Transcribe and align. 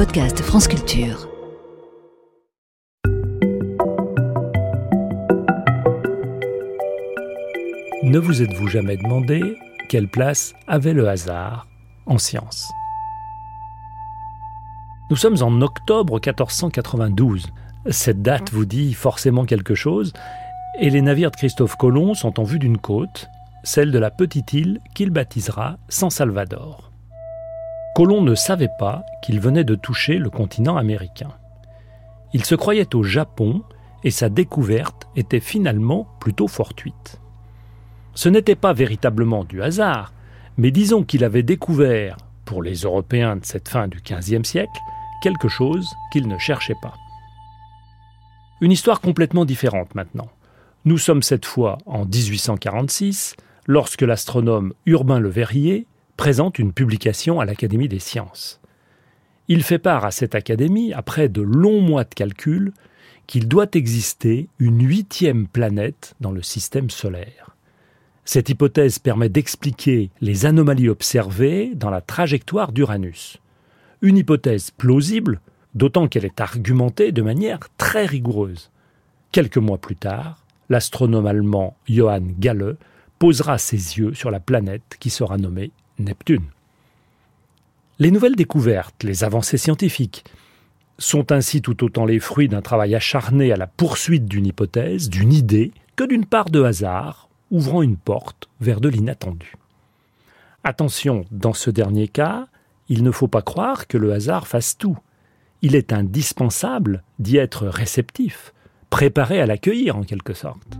podcast 0.00 0.40
France 0.40 0.66
Culture. 0.66 1.28
Ne 8.02 8.18
vous 8.18 8.40
êtes-vous 8.40 8.68
jamais 8.68 8.96
demandé 8.96 9.42
quelle 9.90 10.08
place 10.08 10.54
avait 10.66 10.94
le 10.94 11.06
hasard 11.06 11.66
en 12.06 12.16
science? 12.16 12.72
Nous 15.10 15.16
sommes 15.16 15.42
en 15.42 15.60
octobre 15.60 16.14
1492. 16.14 17.48
Cette 17.90 18.22
date 18.22 18.50
vous 18.52 18.64
dit 18.64 18.94
forcément 18.94 19.44
quelque 19.44 19.74
chose, 19.74 20.14
et 20.78 20.88
les 20.88 21.02
navires 21.02 21.30
de 21.30 21.36
Christophe 21.36 21.76
Colomb 21.76 22.14
sont 22.14 22.40
en 22.40 22.44
vue 22.44 22.58
d'une 22.58 22.78
côte, 22.78 23.28
celle 23.64 23.92
de 23.92 23.98
la 23.98 24.10
petite 24.10 24.54
île 24.54 24.80
qu'il 24.94 25.10
baptisera 25.10 25.76
San 25.90 26.08
Salvador. 26.08 26.89
Colomb 28.00 28.22
ne 28.22 28.34
savait 28.34 28.70
pas 28.78 29.04
qu'il 29.20 29.40
venait 29.40 29.62
de 29.62 29.74
toucher 29.74 30.16
le 30.16 30.30
continent 30.30 30.78
américain. 30.78 31.32
Il 32.32 32.46
se 32.46 32.54
croyait 32.54 32.94
au 32.94 33.02
Japon 33.02 33.62
et 34.04 34.10
sa 34.10 34.30
découverte 34.30 35.06
était 35.16 35.38
finalement 35.38 36.08
plutôt 36.18 36.48
fortuite. 36.48 37.20
Ce 38.14 38.30
n'était 38.30 38.54
pas 38.54 38.72
véritablement 38.72 39.44
du 39.44 39.62
hasard, 39.62 40.14
mais 40.56 40.70
disons 40.70 41.04
qu'il 41.04 41.24
avait 41.24 41.42
découvert, 41.42 42.16
pour 42.46 42.62
les 42.62 42.76
Européens 42.76 43.36
de 43.36 43.44
cette 43.44 43.68
fin 43.68 43.86
du 43.86 44.00
XVe 44.00 44.44
siècle, 44.44 44.80
quelque 45.22 45.48
chose 45.48 45.86
qu'il 46.10 46.26
ne 46.26 46.38
cherchait 46.38 46.78
pas. 46.80 46.94
Une 48.62 48.72
histoire 48.72 49.02
complètement 49.02 49.44
différente 49.44 49.94
maintenant. 49.94 50.30
Nous 50.86 50.96
sommes 50.96 51.22
cette 51.22 51.44
fois 51.44 51.76
en 51.84 52.06
1846, 52.06 53.36
lorsque 53.66 54.00
l'astronome 54.00 54.72
Urbain 54.86 55.18
Le 55.18 55.28
Verrier 55.28 55.86
présente 56.20 56.58
une 56.58 56.74
publication 56.74 57.40
à 57.40 57.46
l'Académie 57.46 57.88
des 57.88 57.98
sciences. 57.98 58.60
Il 59.48 59.62
fait 59.62 59.78
part 59.78 60.04
à 60.04 60.10
cette 60.10 60.34
académie, 60.34 60.92
après 60.92 61.30
de 61.30 61.40
longs 61.40 61.80
mois 61.80 62.04
de 62.04 62.12
calculs, 62.12 62.74
qu'il 63.26 63.48
doit 63.48 63.70
exister 63.72 64.50
une 64.58 64.86
huitième 64.86 65.46
planète 65.46 66.14
dans 66.20 66.30
le 66.30 66.42
système 66.42 66.90
solaire. 66.90 67.56
Cette 68.26 68.50
hypothèse 68.50 68.98
permet 68.98 69.30
d'expliquer 69.30 70.10
les 70.20 70.44
anomalies 70.44 70.90
observées 70.90 71.72
dans 71.74 71.88
la 71.88 72.02
trajectoire 72.02 72.72
d'Uranus. 72.72 73.38
Une 74.02 74.18
hypothèse 74.18 74.72
plausible, 74.72 75.40
d'autant 75.74 76.06
qu'elle 76.06 76.26
est 76.26 76.42
argumentée 76.42 77.12
de 77.12 77.22
manière 77.22 77.60
très 77.78 78.04
rigoureuse. 78.04 78.70
Quelques 79.32 79.56
mois 79.56 79.78
plus 79.78 79.96
tard, 79.96 80.44
l'astronome 80.68 81.24
allemand 81.24 81.78
Johann 81.88 82.34
Galle 82.38 82.76
posera 83.18 83.56
ses 83.56 83.96
yeux 83.98 84.12
sur 84.12 84.30
la 84.30 84.40
planète 84.40 84.98
qui 85.00 85.08
sera 85.08 85.38
nommée 85.38 85.70
Neptune. 86.04 86.44
Les 87.98 88.10
nouvelles 88.10 88.36
découvertes, 88.36 89.02
les 89.02 89.24
avancées 89.24 89.58
scientifiques, 89.58 90.24
sont 90.98 91.32
ainsi 91.32 91.62
tout 91.62 91.84
autant 91.84 92.04
les 92.04 92.18
fruits 92.18 92.48
d'un 92.48 92.62
travail 92.62 92.94
acharné 92.94 93.52
à 93.52 93.56
la 93.56 93.66
poursuite 93.66 94.26
d'une 94.26 94.46
hypothèse, 94.46 95.08
d'une 95.08 95.32
idée, 95.32 95.72
que 95.96 96.04
d'une 96.04 96.26
part 96.26 96.50
de 96.50 96.62
hasard, 96.62 97.28
ouvrant 97.50 97.82
une 97.82 97.96
porte 97.96 98.48
vers 98.60 98.80
de 98.80 98.88
l'inattendu. 98.88 99.54
Attention, 100.64 101.24
dans 101.30 101.54
ce 101.54 101.70
dernier 101.70 102.08
cas, 102.08 102.46
il 102.88 103.02
ne 103.02 103.10
faut 103.10 103.28
pas 103.28 103.42
croire 103.42 103.86
que 103.86 103.98
le 103.98 104.12
hasard 104.12 104.46
fasse 104.46 104.76
tout. 104.76 104.98
Il 105.62 105.74
est 105.74 105.92
indispensable 105.92 107.02
d'y 107.18 107.36
être 107.36 107.66
réceptif, 107.66 108.52
préparé 108.90 109.40
à 109.40 109.46
l'accueillir 109.46 109.96
en 109.96 110.02
quelque 110.02 110.34
sorte. 110.34 110.79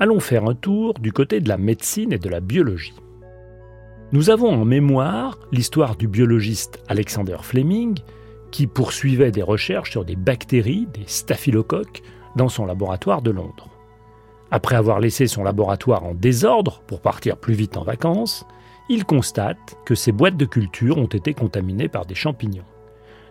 Allons 0.00 0.18
faire 0.18 0.46
un 0.46 0.54
tour 0.54 0.94
du 0.94 1.12
côté 1.12 1.40
de 1.40 1.48
la 1.48 1.58
médecine 1.58 2.12
et 2.12 2.18
de 2.18 2.28
la 2.30 2.40
biologie. 2.40 2.94
Nous 4.12 4.30
avons 4.30 4.48
en 4.48 4.64
mémoire 4.64 5.38
l'histoire 5.52 5.94
du 5.94 6.08
biologiste 6.08 6.82
Alexander 6.88 7.36
Fleming, 7.42 7.98
qui 8.50 8.66
poursuivait 8.66 9.30
des 9.30 9.42
recherches 9.42 9.92
sur 9.92 10.04
des 10.04 10.16
bactéries, 10.16 10.88
des 10.94 11.04
staphylocoques, 11.06 12.02
dans 12.34 12.48
son 12.48 12.64
laboratoire 12.64 13.22
de 13.22 13.30
Londres. 13.30 13.68
Après 14.50 14.74
avoir 14.74 14.98
laissé 14.98 15.26
son 15.26 15.44
laboratoire 15.44 16.04
en 16.04 16.14
désordre 16.14 16.82
pour 16.86 17.02
partir 17.02 17.36
plus 17.36 17.54
vite 17.54 17.76
en 17.76 17.84
vacances, 17.84 18.44
il 18.88 19.04
constate 19.04 19.76
que 19.84 19.94
ses 19.94 20.12
boîtes 20.12 20.36
de 20.36 20.46
culture 20.46 20.98
ont 20.98 21.06
été 21.06 21.34
contaminées 21.34 21.88
par 21.88 22.06
des 22.06 22.16
champignons. 22.16 22.64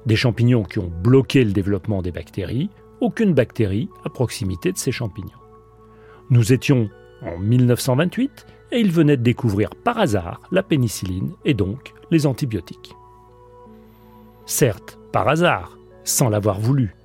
Des 0.05 0.15
champignons 0.15 0.63
qui 0.63 0.79
ont 0.79 0.91
bloqué 1.03 1.43
le 1.43 1.51
développement 1.51 2.01
des 2.01 2.11
bactéries, 2.11 2.69
aucune 3.01 3.33
bactérie 3.33 3.89
à 4.05 4.09
proximité 4.09 4.71
de 4.71 4.77
ces 4.77 4.93
champignons. 4.93 5.48
Nous 6.29 6.53
étions 6.53 6.89
en 7.21 7.37
1928 7.37 8.45
et 8.71 8.79
il 8.79 8.91
venait 8.91 9.17
de 9.17 9.23
découvrir 9.23 9.71
par 9.75 9.97
hasard 9.97 10.41
la 10.51 10.61
pénicilline 10.61 11.33
et 11.43 11.53
donc 11.53 11.93
les 12.11 12.27
antibiotiques. 12.27 12.95
Certes, 14.45 14.99
par 15.11 15.27
hasard, 15.27 15.77
sans 16.03 16.29
l'avoir 16.29 16.59
voulu, 16.59 16.95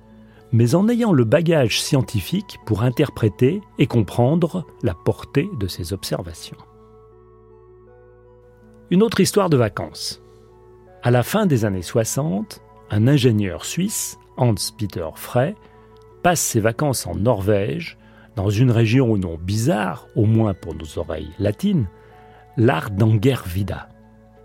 mais 0.51 0.75
en 0.75 0.87
ayant 0.89 1.11
le 1.11 1.23
bagage 1.23 1.81
scientifique 1.81 2.57
pour 2.65 2.83
interpréter 2.83 3.61
et 3.77 3.87
comprendre 3.87 4.65
la 4.83 4.93
portée 4.93 5.49
de 5.59 5.67
ces 5.67 5.91
observations. 5.91 6.57
Une 8.91 9.01
autre 9.01 9.19
histoire 9.19 9.49
de 9.49 9.57
vacances. 9.57 10.21
À 11.01 11.09
la 11.09 11.23
fin 11.23 11.47
des 11.47 11.65
années 11.65 11.81
60, 11.81 12.61
un 12.91 13.07
ingénieur 13.07 13.65
suisse, 13.65 14.19
Hans-Peter 14.37 15.09
Frey, 15.15 15.55
passe 16.21 16.41
ses 16.41 16.59
vacances 16.59 17.07
en 17.07 17.15
Norvège 17.15 17.97
dans 18.35 18.49
une 18.49 18.71
région 18.71 19.11
au 19.11 19.17
nom 19.17 19.37
bizarre, 19.37 20.07
au 20.15 20.25
moins 20.25 20.53
pour 20.53 20.75
nos 20.75 20.97
oreilles 20.97 21.31
latines, 21.39 21.87
l'Ardangervida. 22.57 23.89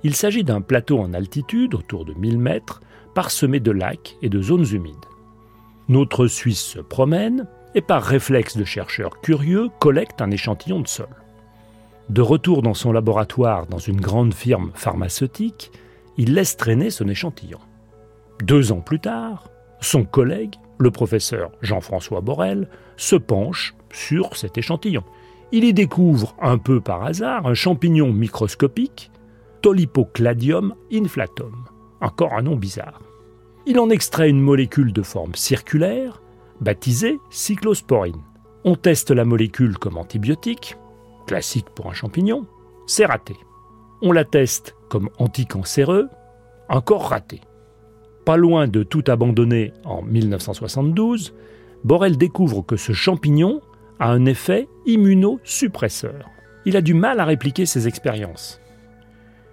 Il 0.03 0.15
s'agit 0.15 0.45
d'un 0.45 0.61
plateau 0.61 0.99
en 0.99 1.13
altitude, 1.13 1.75
autour 1.75 2.05
de 2.05 2.15
1000 2.15 2.39
mètres, 2.39 2.81
parsemé 3.15 3.61
de 3.61 3.71
lacs 3.71 4.17
et 4.23 4.29
de 4.29 4.41
zones 4.41 4.67
humides. 4.73 4.97
Notre 5.89 6.27
Suisse 6.27 6.63
se 6.63 6.79
promène 6.79 7.47
et 7.75 7.81
par 7.81 8.03
réflexe 8.03 8.57
de 8.57 8.65
chercheur 8.65 9.21
curieux 9.21 9.69
collecte 9.81 10.23
un 10.23 10.31
échantillon 10.31 10.81
de 10.81 10.89
sol. 10.89 11.09
De 12.09 12.23
retour 12.23 12.63
dans 12.63 12.75
son 12.75 12.93
laboratoire 12.93 13.67
dans 13.67 13.79
une 13.79 14.01
grande 14.01 14.35
firme 14.35 14.73
pharmaceutique, 14.75 15.71
il 16.17 16.35
laisse 16.35 16.57
traîner 16.57 16.91
son 16.91 17.09
échantillon. 17.09 17.61
Deux 18.43 18.73
ans 18.73 18.81
plus 18.81 19.01
tard, 19.01 19.49
son 19.81 20.05
collègue, 20.05 20.55
le 20.79 20.91
professeur 20.91 21.51
Jean-François 21.61 22.21
Borel, 22.21 22.69
se 22.97 23.17
penche 23.17 23.75
sur 23.93 24.37
cet 24.37 24.59
échantillon. 24.59 25.05
Il 25.53 25.65
y 25.65 25.73
découvre, 25.73 26.35
un 26.41 26.59
peu 26.59 26.81
par 26.81 27.05
hasard, 27.05 27.47
un 27.47 27.55
champignon 27.55 28.13
microscopique, 28.13 29.11
Tolipocladium 29.63 30.75
inflatum, 30.93 31.65
encore 32.01 32.35
un 32.35 32.43
nom 32.43 32.57
bizarre. 32.57 33.01
Il 33.67 33.79
en 33.79 33.91
extrait 33.91 34.31
une 34.31 34.41
molécule 34.41 34.93
de 34.93 35.03
forme 35.03 35.35
circulaire, 35.35 36.23
baptisée 36.61 37.19
cyclosporine. 37.31 38.23
On 38.65 38.77
teste 38.77 39.11
la 39.11 39.25
molécule 39.25 39.77
comme 39.77 39.99
antibiotique, 39.99 40.77
classique 41.27 41.69
pour 41.75 41.91
un 41.91 41.95
champignon, 41.95 42.47
c'est 42.87 43.07
raté. 43.07 43.37
On 44.03 44.13
la 44.13 44.25
teste 44.25 44.77
comme 44.89 45.11
anticancéreux, 45.19 46.09
encore 46.69 47.09
raté. 47.09 47.41
Pas 48.25 48.37
loin 48.37 48.69
de 48.69 48.83
tout 48.83 49.05
abandonner 49.09 49.73
en 49.85 50.03
1972, 50.03 51.35
Borel 51.85 52.17
découvre 52.17 52.63
que 52.63 52.77
ce 52.77 52.93
champignon 52.93 53.61
a 54.01 54.11
un 54.11 54.25
effet 54.25 54.67
immunosuppresseur. 54.87 56.29
Il 56.65 56.77
a 56.77 56.81
du 56.81 56.95
mal 56.95 57.21
à 57.21 57.25
répliquer 57.25 57.67
ses 57.67 57.87
expériences. 57.87 58.61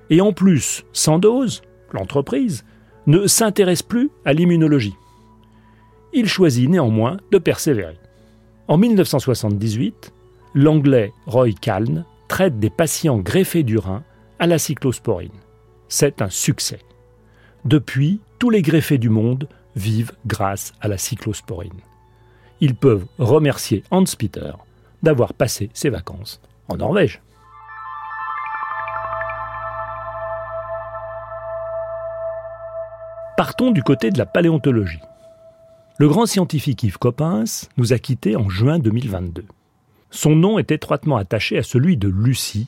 Et 0.10 0.22
en 0.22 0.34
plus, 0.34 0.86
Sandoz, 0.94 1.62
l'entreprise, 1.92 2.66
ne 3.06 3.28
s'intéresse 3.28 3.84
plus 3.84 4.10
à 4.26 4.34
l'immunologie. 4.34 4.96
Il 6.14 6.28
choisit 6.28 6.70
néanmoins 6.70 7.18
de 7.32 7.38
persévérer. 7.38 7.98
En 8.68 8.78
1978, 8.78 10.14
l'anglais 10.56 11.14
Roy 11.26 11.52
Calne 11.52 12.06
traite 12.28 12.60
des 12.60 12.70
patients 12.70 13.20
greffés 13.20 13.64
du 13.64 13.78
rein 13.78 14.04
à 14.40 14.48
la 14.48 14.58
cyclosporine. 14.58 15.32
C'est 15.90 16.22
un 16.22 16.30
succès. 16.30 16.80
Depuis, 17.66 18.20
tous 18.40 18.50
les 18.50 18.62
greffés 18.62 18.98
du 18.98 19.10
monde 19.10 19.48
vivent 19.76 20.14
grâce 20.26 20.74
à 20.82 20.88
la 20.88 20.98
cyclosporine 20.98 21.82
ils 22.62 22.76
peuvent 22.76 23.06
remercier 23.20 23.84
Hans-Peter 23.92 24.52
d'avoir 25.04 25.34
passé 25.34 25.70
ses 25.74 25.90
vacances 25.90 26.42
en 26.68 26.78
Norvège. 26.78 27.22
Partons 33.38 33.72
du 33.72 33.84
côté 33.84 34.10
de 34.10 34.18
la 34.18 34.26
paléontologie. 34.26 35.00
Le 36.00 36.08
grand 36.08 36.26
scientifique 36.26 36.84
Yves 36.84 36.98
Coppens 36.98 37.70
nous 37.78 37.94
a 37.94 38.00
quittés 38.00 38.36
en 38.36 38.50
juin 38.50 38.80
2022. 38.80 39.46
Son 40.10 40.36
nom 40.36 40.58
est 40.58 40.72
étroitement 40.72 41.18
attaché 41.18 41.58
à 41.58 41.64
celui 41.64 41.98
de 41.98 42.08
Lucie, 42.08 42.68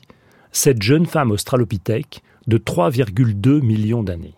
cette 0.52 0.82
jeune 0.82 1.06
femme 1.06 1.30
australopithèque 1.30 2.22
de 2.46 2.58
3,2 2.58 3.62
millions 3.62 4.02
d'années. 4.02 4.34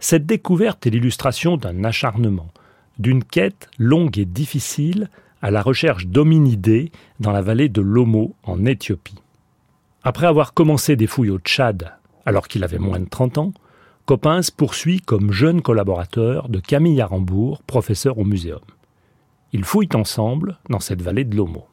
Cette 0.00 0.26
découverte 0.26 0.86
est 0.86 0.90
l'illustration 0.90 1.56
d'un 1.56 1.84
acharnement, 1.84 2.48
d'une 2.98 3.24
quête 3.24 3.68
longue 3.78 4.18
et 4.18 4.24
difficile 4.24 5.08
à 5.40 5.50
la 5.50 5.62
recherche 5.62 6.06
d'hominidés 6.06 6.92
dans 7.20 7.32
la 7.32 7.42
vallée 7.42 7.68
de 7.68 7.80
l'Omo 7.80 8.34
en 8.44 8.64
Éthiopie. 8.64 9.20
Après 10.04 10.26
avoir 10.26 10.54
commencé 10.54 10.96
des 10.96 11.06
fouilles 11.06 11.30
au 11.30 11.38
Tchad 11.38 11.92
alors 12.24 12.48
qu'il 12.48 12.64
avait 12.64 12.78
moins 12.78 13.00
de 13.00 13.08
30 13.08 13.38
ans, 13.38 13.52
Coppens 14.06 14.50
poursuit 14.56 15.00
comme 15.00 15.32
jeune 15.32 15.62
collaborateur 15.62 16.48
de 16.48 16.60
Camille 16.60 17.00
Arambourg, 17.00 17.62
professeur 17.62 18.18
au 18.18 18.24
muséum. 18.24 18.60
Ils 19.52 19.64
fouillent 19.64 19.94
ensemble 19.94 20.58
dans 20.68 20.80
cette 20.80 21.02
vallée 21.02 21.24
de 21.24 21.36
l'Homo. 21.36 21.66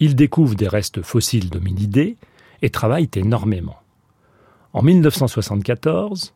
Ils 0.00 0.14
découvrent 0.14 0.54
des 0.54 0.68
restes 0.68 1.02
fossiles 1.02 1.50
d'hominidés 1.50 2.16
et 2.62 2.70
travaillent 2.70 3.10
énormément. 3.16 3.76
En 4.72 4.82
1974, 4.82 6.34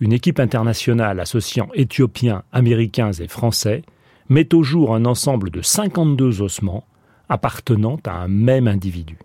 une 0.00 0.12
équipe 0.12 0.40
internationale 0.40 1.20
associant 1.20 1.68
Éthiopiens, 1.74 2.42
Américains 2.52 3.12
et 3.12 3.28
Français 3.28 3.82
met 4.28 4.54
au 4.54 4.62
jour 4.62 4.94
un 4.94 5.04
ensemble 5.04 5.50
de 5.50 5.60
52 5.60 6.40
ossements 6.40 6.86
appartenant 7.28 7.98
à 8.06 8.12
un 8.12 8.28
même 8.28 8.66
individu. 8.66 9.18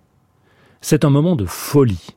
C'est 0.82 1.06
un 1.06 1.10
moment 1.10 1.36
de 1.36 1.46
folie, 1.46 2.10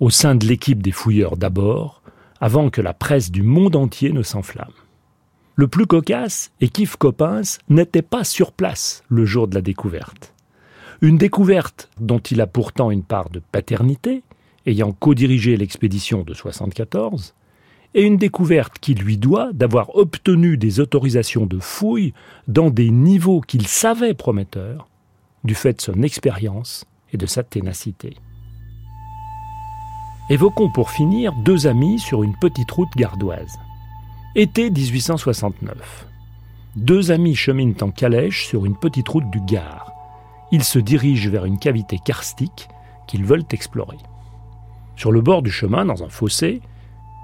au 0.00 0.10
sein 0.10 0.34
de 0.34 0.46
l'équipe 0.46 0.82
des 0.82 0.90
fouilleurs 0.90 1.36
d'abord, 1.36 2.02
avant 2.40 2.70
que 2.70 2.80
la 2.80 2.94
presse 2.94 3.30
du 3.30 3.42
monde 3.42 3.76
entier 3.76 4.12
ne 4.12 4.22
s'enflamme. 4.22 4.72
Le 5.54 5.68
plus 5.68 5.86
cocasse 5.86 6.50
est 6.60 6.68
qu'Yves 6.68 6.96
Coppens 6.96 7.58
n'était 7.68 8.02
pas 8.02 8.24
sur 8.24 8.52
place 8.52 9.04
le 9.08 9.24
jour 9.24 9.46
de 9.46 9.54
la 9.54 9.60
découverte. 9.60 10.34
Une 11.02 11.18
découverte 11.18 11.90
dont 12.00 12.18
il 12.18 12.40
a 12.40 12.46
pourtant 12.46 12.90
une 12.90 13.04
part 13.04 13.28
de 13.28 13.42
paternité, 13.52 14.22
ayant 14.66 14.92
co-dirigé 14.92 15.56
l'expédition 15.56 16.22
de 16.22 16.32
74, 16.32 17.34
et 17.94 18.02
une 18.02 18.16
découverte 18.16 18.78
qui 18.78 18.94
lui 18.94 19.18
doit 19.18 19.52
d'avoir 19.52 19.94
obtenu 19.96 20.56
des 20.56 20.80
autorisations 20.80 21.46
de 21.46 21.58
fouilles 21.58 22.14
dans 22.48 22.70
des 22.70 22.90
niveaux 22.90 23.40
qu'il 23.40 23.66
savait 23.66 24.14
prometteurs, 24.14 24.88
du 25.44 25.54
fait 25.54 25.74
de 25.74 25.80
son 25.80 26.02
expérience 26.02 26.84
et 27.12 27.16
de 27.16 27.26
sa 27.26 27.42
ténacité. 27.42 28.16
Évoquons 30.30 30.70
pour 30.70 30.90
finir 30.90 31.32
deux 31.44 31.66
amis 31.66 31.98
sur 31.98 32.22
une 32.22 32.36
petite 32.36 32.70
route 32.70 32.92
gardoise. 32.96 33.58
Été 34.34 34.70
1869. 34.70 36.06
Deux 36.76 37.10
amis 37.10 37.34
cheminent 37.34 37.76
en 37.82 37.90
calèche 37.90 38.46
sur 38.46 38.64
une 38.64 38.76
petite 38.76 39.08
route 39.08 39.28
du 39.30 39.40
Gard. 39.42 39.92
Ils 40.52 40.64
se 40.64 40.78
dirigent 40.78 41.28
vers 41.28 41.44
une 41.44 41.58
cavité 41.58 41.98
karstique 42.02 42.68
qu'ils 43.06 43.24
veulent 43.24 43.44
explorer. 43.50 43.98
Sur 44.96 45.12
le 45.12 45.20
bord 45.20 45.42
du 45.42 45.50
chemin, 45.50 45.84
dans 45.84 46.02
un 46.02 46.08
fossé, 46.08 46.62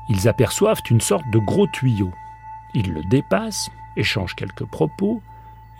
ils 0.08 0.28
aperçoivent 0.28 0.82
une 0.90 1.00
sorte 1.00 1.28
de 1.30 1.38
gros 1.38 1.66
tuyau. 1.66 2.10
Ils 2.74 2.92
le 2.92 3.02
dépassent, 3.04 3.70
échangent 3.96 4.34
quelques 4.34 4.64
propos 4.64 5.22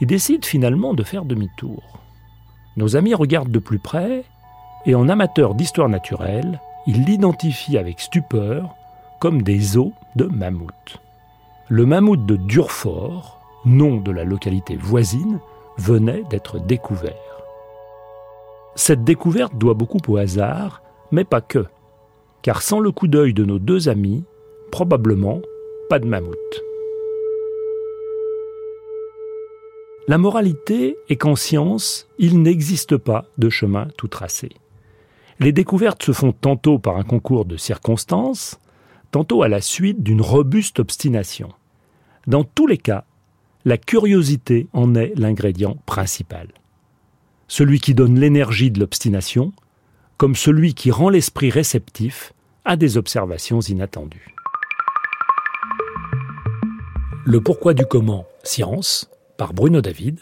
et 0.01 0.07
décident 0.07 0.47
finalement 0.47 0.95
de 0.95 1.03
faire 1.03 1.25
demi-tour. 1.25 1.83
Nos 2.77 2.97
amis 2.97 3.15
regardent 3.15 3.51
de 3.51 3.59
plus 3.59 3.79
près 3.79 4.25
et 4.87 4.95
en 4.95 5.09
amateurs 5.09 5.55
d'histoire 5.55 5.89
naturelle, 5.89 6.61
il 6.87 7.05
l'identifie 7.05 7.77
avec 7.77 8.01
stupeur 8.01 8.75
comme 9.21 9.43
des 9.43 9.77
os 9.77 9.93
de 10.17 10.25
mammouth. 10.25 10.99
Le 11.69 11.85
mammouth 11.85 12.25
de 12.25 12.37
Durfort, 12.37 13.41
nom 13.65 13.97
de 13.97 14.13
la 14.13 14.25
localité 14.25 14.77
voisine, 14.77 15.41
venait 15.77 16.23
d'être 16.31 16.59
découvert. 16.59 17.13
Cette 18.75 19.05
découverte 19.05 19.57
doit 19.57 19.75
beaucoup 19.75 20.01
au 20.07 20.17
hasard, 20.17 20.83
mais 21.11 21.25
pas 21.25 21.41
que, 21.41 21.67
car 22.43 22.63
sans 22.63 22.81
le 22.81 22.91
coup 22.91 23.09
d'œil 23.09 23.35
de 23.35 23.45
nos 23.45 23.59
deux 23.59 23.89
amis, 23.89 24.25
probablement 24.71 25.41
pas 25.89 25.99
de 25.99 26.07
mammouth. 26.07 26.63
La 30.07 30.17
moralité 30.17 30.97
est 31.11 31.17
qu'en 31.17 31.37
science, 31.37 32.09
il 32.19 32.41
n'existe 32.41 32.97
pas 32.97 33.27
de 33.37 33.51
chemin 33.51 33.89
tout 33.99 34.09
tracé. 34.09 34.51
Les 35.39 35.53
découvertes 35.53 36.03
se 36.03 36.13
font 36.13 36.33
tantôt 36.33 36.79
par 36.79 36.97
un 36.97 37.05
concours 37.05 37.45
de 37.45 37.57
circonstances, 37.57 38.59
tantôt 39.11 39.43
à 39.43 39.49
la 39.49 39.61
suite 39.61 40.03
d'une 40.03 40.23
robuste 40.23 40.81
obstination. 40.81 41.51
Dans 42.27 42.45
tous 42.45 42.67
les 42.67 42.79
cas, 42.79 43.05
la 43.65 43.77
curiosité 43.77 44.67
en 44.73 44.95
est 44.95 45.13
l'ingrédient 45.17 45.77
principal. 45.85 46.49
Celui 47.47 47.81
qui 47.81 47.95
donne 47.95 48.19
l'énergie 48.19 48.71
de 48.71 48.81
l'obstination, 48.81 49.53
comme 50.19 50.35
celui 50.37 50.75
qui 50.75 50.91
rend 50.91 51.09
l'esprit 51.09 51.51
réceptif 51.51 52.35
à 52.65 52.77
des 52.77 52.99
observations 52.99 53.61
inattendues. 53.61 54.35
Le 57.25 57.41
pourquoi 57.41 57.73
du 57.73 57.87
comment, 57.87 58.27
science, 58.43 59.11
par 59.37 59.55
Bruno 59.55 59.81
David, 59.81 60.21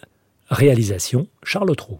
réalisation 0.51 1.27
Charles 1.43 1.75
Trou. 1.75 1.99